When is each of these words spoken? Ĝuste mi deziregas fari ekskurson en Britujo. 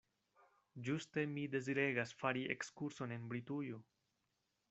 Ĝuste 0.87 1.23
mi 1.33 1.43
deziregas 1.57 2.15
fari 2.23 2.43
ekskurson 2.55 3.13
en 3.17 3.31
Britujo. 3.35 3.83